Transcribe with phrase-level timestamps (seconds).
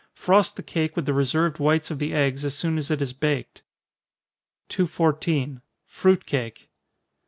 [0.15, 3.13] Frost the cake with the reserved whites of the eggs as soon as it is
[3.13, 3.61] baked.
[4.69, 5.61] 214.
[5.87, 6.71] _Fruit Cake.